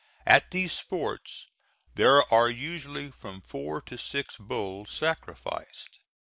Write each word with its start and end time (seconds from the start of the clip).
At 0.25 0.49
these 0.49 0.71
sports 0.71 1.45
there 1.93 2.23
are 2.33 2.49
usually 2.49 3.11
from 3.11 3.39
four 3.39 3.81
to 3.81 3.99
six 3.99 4.35
bulls 4.35 4.89
sacrificed. 4.89 5.99